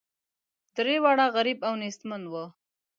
درې 0.75 0.95
واړه 1.03 1.25
غریب 1.35 1.59
او 1.67 1.73
نیستمن 1.83 2.21
وه. 2.31 2.45